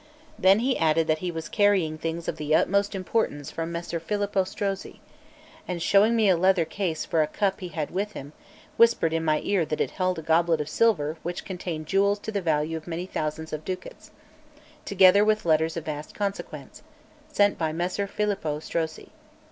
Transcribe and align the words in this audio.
Then 0.39 0.61
he 0.61 0.79
added 0.79 1.05
that 1.05 1.19
he 1.19 1.29
was 1.29 1.47
carrying 1.47 1.95
things 1.99 2.27
of 2.27 2.37
the 2.37 2.55
utmost 2.55 2.95
importance 2.95 3.51
from 3.51 3.71
Messer 3.71 3.99
Filippo 3.99 4.43
Strozzi; 4.45 4.99
and 5.67 5.79
showing 5.79 6.15
me 6.15 6.27
a 6.27 6.35
leather 6.35 6.65
case 6.65 7.05
for 7.05 7.21
a 7.21 7.27
cup 7.27 7.59
he 7.59 7.67
had 7.67 7.91
with 7.91 8.13
him, 8.13 8.33
whispered 8.77 9.13
in 9.13 9.23
my 9.23 9.41
ear 9.43 9.63
that 9.63 9.79
it 9.79 9.91
held 9.91 10.17
a 10.17 10.23
goblet 10.23 10.59
of 10.59 10.67
silver 10.69 11.17
which 11.21 11.45
contained 11.45 11.85
jewels 11.85 12.17
to 12.17 12.31
the 12.31 12.41
value 12.41 12.77
of 12.77 12.87
many 12.87 13.05
thousands 13.05 13.53
of 13.53 13.63
ducats, 13.63 14.09
together 14.85 15.23
with 15.23 15.45
letters 15.45 15.77
of 15.77 15.85
vast 15.85 16.15
consequence, 16.15 16.81
sent 17.31 17.59
by 17.59 17.71
Messer 17.71 18.07
Filippo 18.07 18.57
Strozzi. 18.59 19.09